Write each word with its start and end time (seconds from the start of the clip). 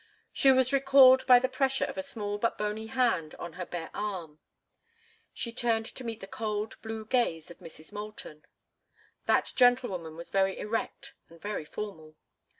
She 0.33 0.51
was 0.51 0.73
recalled 0.73 1.27
by 1.27 1.37
the 1.37 1.47
pressure 1.47 1.85
of 1.85 1.95
a 1.95 2.01
small 2.01 2.39
but 2.39 2.57
bony 2.57 2.87
hand 2.87 3.35
on 3.35 3.53
her 3.53 3.67
bare 3.67 3.91
arm. 3.93 4.39
She 5.31 5.51
turned 5.53 5.85
to 5.85 6.03
meet 6.03 6.21
the 6.21 6.25
cold, 6.25 6.75
blue 6.81 7.05
gaze 7.05 7.51
of 7.51 7.59
Mrs. 7.59 7.91
Moulton. 7.93 8.43
That 9.27 9.53
gentlewoman 9.55 10.15
was 10.15 10.31
very 10.31 10.57
erect 10.57 11.13
and 11.29 11.39
very 11.39 11.65
formal. 11.65 12.15